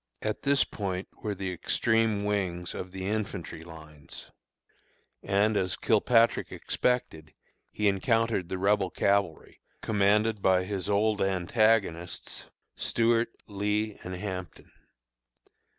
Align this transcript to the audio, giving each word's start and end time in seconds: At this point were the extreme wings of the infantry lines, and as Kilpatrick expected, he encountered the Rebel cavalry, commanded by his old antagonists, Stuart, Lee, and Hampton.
At 0.23 0.41
this 0.41 0.63
point 0.63 1.07
were 1.21 1.35
the 1.35 1.53
extreme 1.53 2.25
wings 2.25 2.73
of 2.73 2.91
the 2.91 3.05
infantry 3.05 3.63
lines, 3.63 4.31
and 5.21 5.55
as 5.55 5.75
Kilpatrick 5.75 6.51
expected, 6.51 7.35
he 7.71 7.87
encountered 7.87 8.49
the 8.49 8.57
Rebel 8.57 8.89
cavalry, 8.89 9.59
commanded 9.79 10.41
by 10.41 10.63
his 10.63 10.89
old 10.89 11.21
antagonists, 11.21 12.45
Stuart, 12.75 13.29
Lee, 13.45 13.99
and 14.03 14.15
Hampton. 14.15 14.71